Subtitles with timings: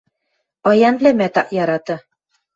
[0.63, 1.95] Паянвлӓмӓт ак яраты.